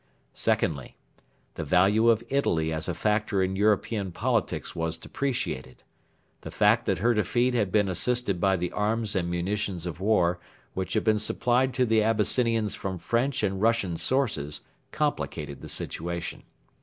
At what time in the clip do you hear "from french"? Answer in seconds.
12.73-13.43